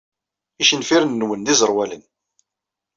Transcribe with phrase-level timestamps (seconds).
[0.61, 2.03] Icenfiren-nwen d iẓerwalen.